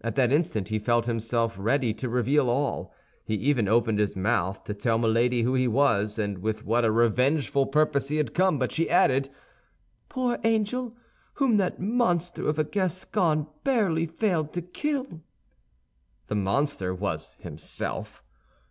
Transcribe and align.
At 0.00 0.14
that 0.14 0.32
instant 0.32 0.68
he 0.68 0.78
felt 0.78 1.04
himself 1.04 1.54
ready 1.58 1.92
to 1.92 2.08
reveal 2.08 2.48
all. 2.48 2.94
He 3.26 3.34
even 3.34 3.68
opened 3.68 3.98
his 3.98 4.16
mouth 4.16 4.64
to 4.64 4.72
tell 4.72 4.96
Milady 4.96 5.42
who 5.42 5.52
he 5.52 5.68
was, 5.68 6.18
and 6.18 6.38
with 6.38 6.64
what 6.64 6.86
a 6.86 6.90
revengeful 6.90 7.66
purpose 7.66 8.08
he 8.08 8.16
had 8.16 8.32
come; 8.32 8.58
but 8.58 8.72
she 8.72 8.88
added, 8.88 9.28
"Poor 10.08 10.38
angel, 10.44 10.96
whom 11.34 11.58
that 11.58 11.78
monster 11.78 12.48
of 12.48 12.58
a 12.58 12.64
Gascon 12.64 13.48
barely 13.64 14.06
failed 14.06 14.54
to 14.54 14.62
kill." 14.62 15.20
The 16.28 16.36
monster 16.36 16.94
was 16.94 17.36
himself. 17.40 18.22